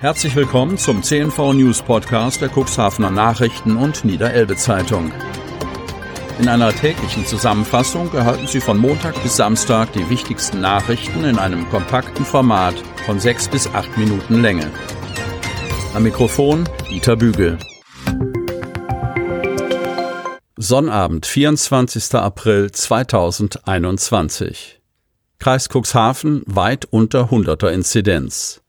[0.00, 5.12] Herzlich willkommen zum CNV News Podcast der Cuxhavener Nachrichten und Niederelbe Zeitung.
[6.38, 11.68] In einer täglichen Zusammenfassung erhalten Sie von Montag bis Samstag die wichtigsten Nachrichten in einem
[11.68, 14.70] kompakten Format von sechs bis acht Minuten Länge.
[15.92, 17.58] Am Mikrofon Dieter Bügel.
[20.56, 22.14] Sonnabend, 24.
[22.14, 24.80] April 2021.
[25.38, 28.62] Kreis Cuxhaven weit unter 100er Inzidenz.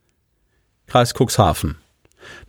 [0.91, 1.77] Kreis Cuxhaven.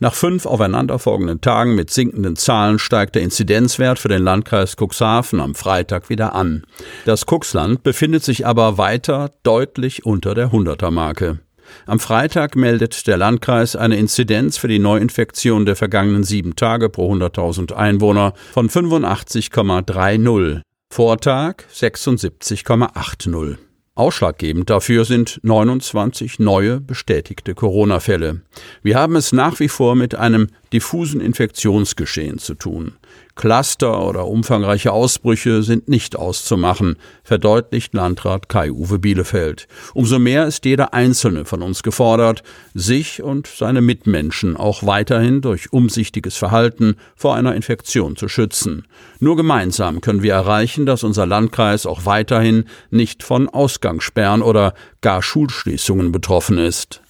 [0.00, 5.54] Nach fünf aufeinanderfolgenden Tagen mit sinkenden Zahlen steigt der Inzidenzwert für den Landkreis Cuxhaven am
[5.54, 6.64] Freitag wieder an.
[7.04, 11.38] Das Cuxland befindet sich aber weiter deutlich unter der 100er Marke.
[11.86, 17.14] Am Freitag meldet der Landkreis eine Inzidenz für die Neuinfektion der vergangenen sieben Tage pro
[17.14, 20.62] 100.000 Einwohner von 85,30.
[20.90, 23.56] Vortag 76,80.
[23.94, 28.40] Ausschlaggebend dafür sind 29 neue bestätigte Corona-Fälle.
[28.82, 32.94] Wir haben es nach wie vor mit einem diffusen Infektionsgeschehen zu tun.
[33.34, 39.68] Cluster oder umfangreiche Ausbrüche sind nicht auszumachen, verdeutlicht Landrat Kai-Uwe Bielefeld.
[39.94, 42.42] Umso mehr ist jeder Einzelne von uns gefordert,
[42.74, 48.86] sich und seine Mitmenschen auch weiterhin durch umsichtiges Verhalten vor einer Infektion zu schützen.
[49.18, 55.22] Nur gemeinsam können wir erreichen, dass unser Landkreis auch weiterhin nicht von Ausgangssperren oder gar
[55.22, 57.00] Schulschließungen betroffen ist.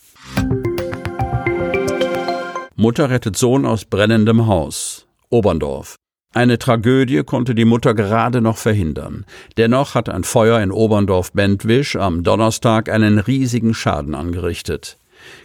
[2.77, 5.07] Mutter rettet Sohn aus brennendem Haus.
[5.33, 5.97] Oberndorf.
[6.35, 9.27] Eine Tragödie konnte die Mutter gerade noch verhindern.
[9.59, 14.97] Dennoch hat ein Feuer in Oberndorf-Bentwisch am Donnerstag einen riesigen Schaden angerichtet.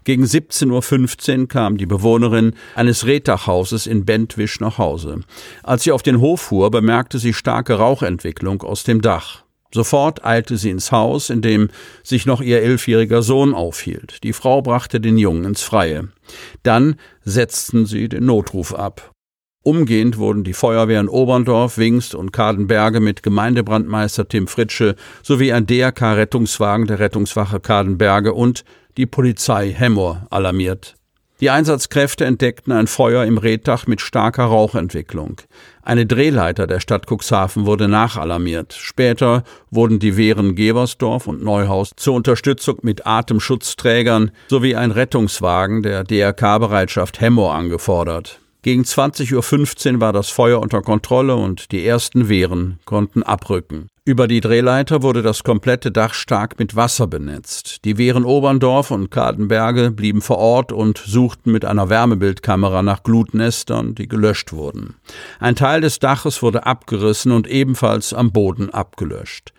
[0.06, 5.22] Gegen 17.15 Uhr kam die Bewohnerin eines Rehtachhauses in Bentwisch nach Hause.
[5.62, 9.44] Als sie auf den Hof fuhr, bemerkte sie starke Rauchentwicklung aus dem Dach.
[9.74, 11.70] Sofort eilte sie ins Haus, in dem
[12.02, 14.24] sich noch ihr elfjähriger Sohn aufhielt.
[14.24, 16.08] Die Frau brachte den Jungen ins Freie.
[16.64, 19.12] Dann setzten sie den Notruf ab.
[19.68, 26.88] Umgehend wurden die Feuerwehren Oberndorf, Wingst und Kadenberge mit Gemeindebrandmeister Tim Fritsche sowie ein DRK-Rettungswagen
[26.88, 28.64] der Rettungswache Kadenberge und
[28.96, 30.96] die Polizei Hemmoor alarmiert.
[31.42, 35.42] Die Einsatzkräfte entdeckten ein Feuer im Reddach mit starker Rauchentwicklung.
[35.82, 38.72] Eine Drehleiter der Stadt Cuxhaven wurde nachalarmiert.
[38.72, 46.06] Später wurden die Wehren Geversdorf und Neuhaus zur Unterstützung mit Atemschutzträgern sowie ein Rettungswagen der
[46.06, 48.40] DRK-Bereitschaft Hemmoor angefordert.
[48.64, 53.88] Gegen 20.15 Uhr war das Feuer unter Kontrolle und die ersten Wehren konnten abrücken.
[54.04, 57.84] Über die Drehleiter wurde das komplette Dach stark mit Wasser benetzt.
[57.84, 63.96] Die Wehren Oberndorf und Kadenberge blieben vor Ort und suchten mit einer Wärmebildkamera nach Glutnestern,
[63.96, 64.96] die gelöscht wurden.
[65.40, 69.54] Ein Teil des Daches wurde abgerissen und ebenfalls am Boden abgelöscht.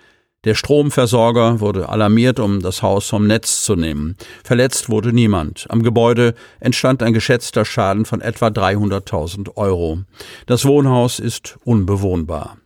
[0.49, 4.17] Der Stromversorger wurde alarmiert, um das Haus vom Netz zu nehmen.
[4.43, 5.67] Verletzt wurde niemand.
[5.69, 10.05] Am Gebäude entstand ein geschätzter Schaden von etwa 300.000 Euro.
[10.47, 12.57] Das Wohnhaus ist unbewohnbar.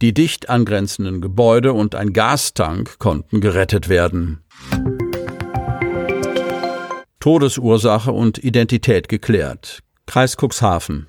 [0.00, 4.38] Die dicht angrenzenden Gebäude und ein Gastank konnten gerettet werden.
[7.20, 9.80] Todesursache und Identität geklärt.
[10.06, 11.08] Kreis Cuxhaven.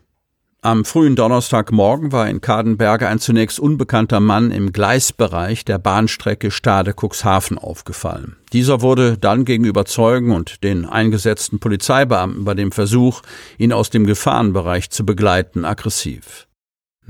[0.61, 7.57] Am frühen Donnerstagmorgen war in Kadenberge ein zunächst unbekannter Mann im Gleisbereich der Bahnstrecke Stade-Cuxhaven
[7.57, 8.35] aufgefallen.
[8.51, 13.21] Dieser wurde dann gegenüber Zeugen und den eingesetzten Polizeibeamten bei dem Versuch,
[13.57, 16.48] ihn aus dem Gefahrenbereich zu begleiten, aggressiv.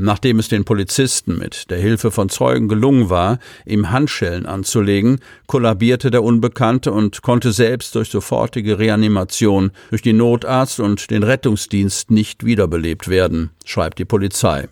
[0.02, 6.10] Nachdem es den Polizisten mit der Hilfe von Zeugen gelungen war, ihm Handschellen anzulegen, kollabierte
[6.10, 12.46] der Unbekannte und konnte selbst durch sofortige Reanimation durch die Notarzt und den Rettungsdienst nicht
[12.46, 14.70] wiederbelebt werden, schreibt die Polizei.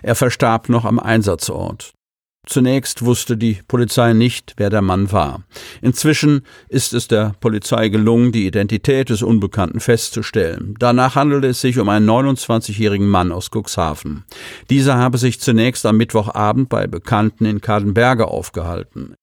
[0.00, 1.92] Er verstarb noch am Einsatzort.
[2.44, 5.44] Zunächst wusste die Polizei nicht, wer der Mann war.
[5.80, 10.74] Inzwischen ist es der Polizei gelungen, die Identität des Unbekannten festzustellen.
[10.80, 14.24] Danach handelte es sich um einen 29-jährigen Mann aus Cuxhaven.
[14.70, 19.14] Dieser habe sich zunächst am Mittwochabend bei Bekannten in Kadenberge aufgehalten.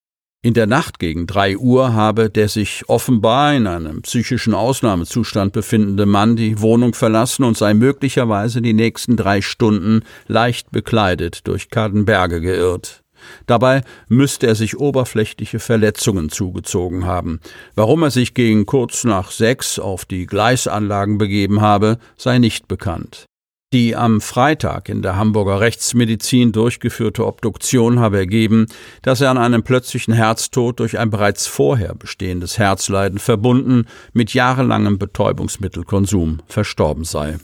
[0.42, 6.06] In der Nacht gegen drei Uhr habe der sich offenbar in einem psychischen Ausnahmezustand befindende
[6.06, 12.40] Mann die Wohnung verlassen und sei möglicherweise die nächsten drei Stunden leicht bekleidet durch Kadenberge
[12.40, 13.04] geirrt.
[13.46, 17.40] Dabei müsste er sich oberflächliche Verletzungen zugezogen haben.
[17.76, 23.26] Warum er sich gegen kurz nach sechs auf die Gleisanlagen begeben habe, sei nicht bekannt.
[23.72, 28.66] Die am Freitag in der Hamburger Rechtsmedizin durchgeführte Obduktion habe ergeben,
[29.04, 34.98] dass er an einem plötzlichen Herztod durch ein bereits vorher bestehendes Herzleiden verbunden mit jahrelangem
[34.98, 37.38] Betäubungsmittelkonsum verstorben sei.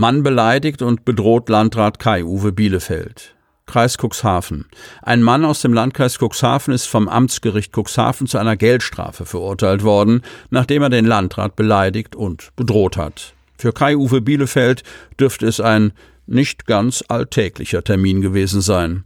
[0.00, 3.34] Mann beleidigt und bedroht Landrat Kai-Uwe Bielefeld.
[3.66, 4.64] Kreis Cuxhaven.
[5.02, 10.22] Ein Mann aus dem Landkreis Cuxhaven ist vom Amtsgericht Cuxhaven zu einer Geldstrafe verurteilt worden,
[10.48, 13.34] nachdem er den Landrat beleidigt und bedroht hat.
[13.58, 14.84] Für Kai-Uwe Bielefeld
[15.18, 15.92] dürfte es ein
[16.26, 19.04] nicht ganz alltäglicher Termin gewesen sein.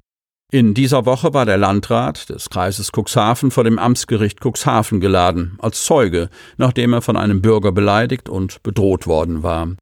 [0.53, 5.83] In dieser Woche war der Landrat des Kreises Cuxhaven vor dem Amtsgericht Cuxhaven geladen, als
[5.83, 9.75] Zeuge, nachdem er von einem Bürger beleidigt und bedroht worden war.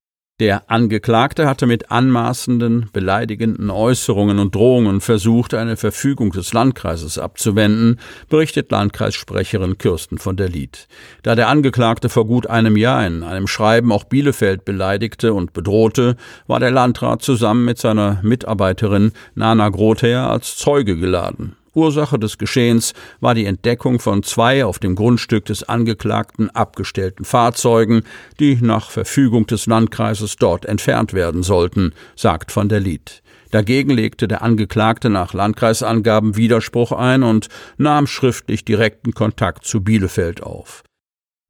[0.42, 8.00] Der Angeklagte hatte mit anmaßenden, beleidigenden Äußerungen und Drohungen versucht, eine Verfügung des Landkreises abzuwenden,
[8.28, 10.88] berichtet Landkreissprecherin Kirsten von der Lied.
[11.22, 16.16] Da der Angeklagte vor gut einem Jahr in einem Schreiben auch Bielefeld beleidigte und bedrohte,
[16.48, 21.54] war der Landrat zusammen mit seiner Mitarbeiterin Nana Grother als Zeuge geladen.
[21.74, 28.02] Ursache des Geschehens war die Entdeckung von zwei auf dem Grundstück des Angeklagten abgestellten Fahrzeugen,
[28.40, 33.22] die nach Verfügung des Landkreises dort entfernt werden sollten, sagt von der Lied.
[33.50, 40.42] Dagegen legte der Angeklagte nach Landkreisangaben Widerspruch ein und nahm schriftlich direkten Kontakt zu Bielefeld
[40.42, 40.82] auf.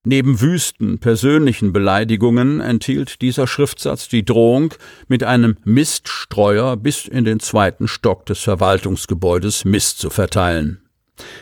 [0.04, 4.74] Neben wüsten persönlichen Beleidigungen enthielt dieser Schriftsatz die Drohung,
[5.06, 10.82] mit einem Miststreuer bis in den zweiten Stock des Verwaltungsgebäudes Mist zu verteilen.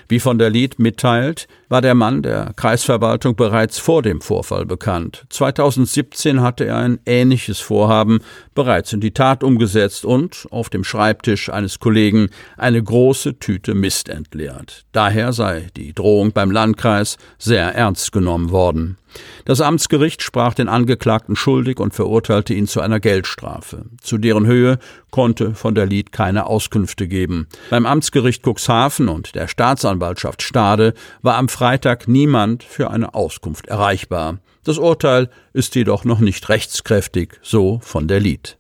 [0.09, 5.25] Wie von der Lied mitteilt, war der Mann der Kreisverwaltung bereits vor dem Vorfall bekannt.
[5.31, 8.21] 2017 hatte er ein ähnliches Vorhaben
[8.55, 14.09] bereits in die Tat umgesetzt und auf dem Schreibtisch eines Kollegen eine große Tüte Mist
[14.09, 14.85] entleert.
[14.93, 18.99] Daher sei die Drohung beim Landkreis sehr ernst genommen worden.
[19.45, 23.87] Das Amtsgericht sprach den Angeklagten schuldig und verurteilte ihn zu einer Geldstrafe.
[24.01, 24.79] Zu deren Höhe
[25.11, 27.49] konnte von der Lied keine Auskünfte geben.
[27.71, 34.39] Beim Amtsgericht Cuxhaven und der Staatsanwaltschaft Stade war am Freitag niemand für eine Auskunft erreichbar.
[34.65, 38.59] Das Urteil ist jedoch noch nicht rechtskräftig, so von der Lied.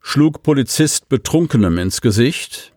[0.00, 2.72] Schlug Polizist Betrunkenem ins Gesicht?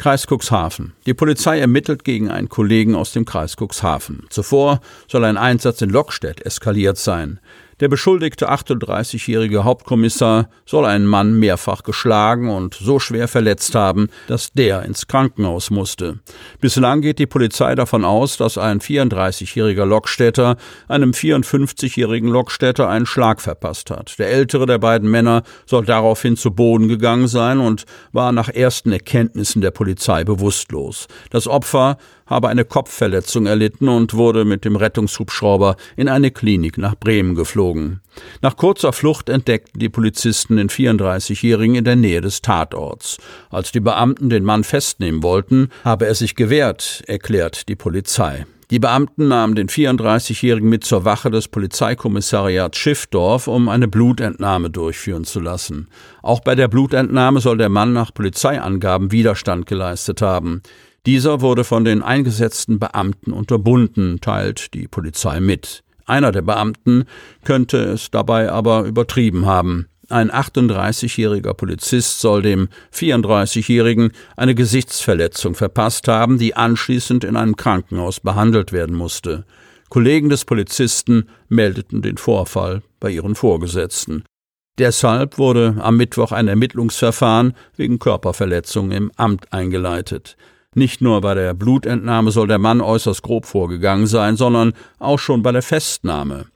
[0.00, 0.94] Kreis Cuxhaven.
[1.04, 4.24] Die Polizei ermittelt gegen einen Kollegen aus dem Kreis Cuxhaven.
[4.30, 7.38] Zuvor soll ein Einsatz in Lockstedt eskaliert sein.
[7.80, 14.52] Der beschuldigte 38-jährige Hauptkommissar soll einen Mann mehrfach geschlagen und so schwer verletzt haben, dass
[14.52, 16.18] der ins Krankenhaus musste.
[16.60, 20.56] Bislang geht die Polizei davon aus, dass ein 34-jähriger Lokstädter
[20.88, 24.18] einem 54-jährigen Lokstädter einen Schlag verpasst hat.
[24.18, 28.92] Der ältere der beiden Männer soll daraufhin zu Boden gegangen sein und war nach ersten
[28.92, 31.08] Erkenntnissen der Polizei bewusstlos.
[31.30, 31.96] Das Opfer
[32.30, 37.69] habe eine Kopfverletzung erlitten und wurde mit dem Rettungshubschrauber in eine Klinik nach Bremen geflogen.
[38.42, 43.18] Nach kurzer Flucht entdeckten die Polizisten den 34-Jährigen in der Nähe des Tatorts.
[43.50, 48.46] Als die Beamten den Mann festnehmen wollten, habe er sich gewehrt, erklärt die Polizei.
[48.70, 55.24] Die Beamten nahmen den 34-Jährigen mit zur Wache des Polizeikommissariats Schiffdorf, um eine Blutentnahme durchführen
[55.24, 55.88] zu lassen.
[56.22, 60.62] Auch bei der Blutentnahme soll der Mann nach Polizeiangaben Widerstand geleistet haben.
[61.04, 65.82] Dieser wurde von den eingesetzten Beamten unterbunden, teilt die Polizei mit.
[66.10, 67.04] Einer der Beamten
[67.44, 69.86] könnte es dabei aber übertrieben haben.
[70.08, 78.18] Ein 38-jähriger Polizist soll dem 34-jährigen eine Gesichtsverletzung verpasst haben, die anschließend in einem Krankenhaus
[78.18, 79.44] behandelt werden musste.
[79.88, 84.24] Kollegen des Polizisten meldeten den Vorfall bei ihren Vorgesetzten.
[84.78, 90.36] Deshalb wurde am Mittwoch ein Ermittlungsverfahren wegen Körperverletzung im Amt eingeleitet.
[90.76, 95.42] Nicht nur bei der Blutentnahme soll der Mann äußerst grob vorgegangen sein, sondern auch schon
[95.42, 96.46] bei der Festnahme.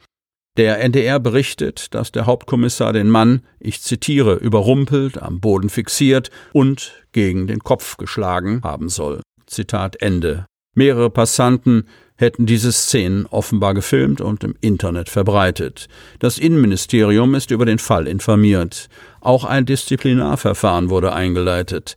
[0.57, 7.05] Der NDR berichtet, dass der Hauptkommissar den Mann, ich zitiere, überrumpelt, am Boden fixiert und
[7.11, 9.21] gegen den Kopf geschlagen haben soll.
[9.47, 10.47] Zitat Ende.
[10.77, 15.89] Mehrere Passanten hätten diese Szenen offenbar gefilmt und im Internet verbreitet.
[16.21, 18.89] Das Innenministerium ist über den Fall informiert.
[19.21, 21.97] Auch ein Disziplinarverfahren wurde eingeleitet.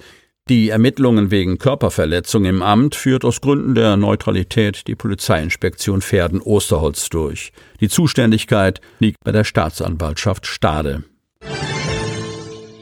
[0.49, 7.51] Die Ermittlungen wegen Körperverletzung im Amt führt aus Gründen der Neutralität die Polizeiinspektion Pferden-Osterholz durch.
[7.81, 11.03] Die Zuständigkeit liegt bei der Staatsanwaltschaft Stade.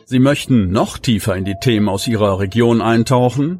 [0.06, 3.60] Sie möchten noch tiefer in die Themen aus Ihrer Region eintauchen?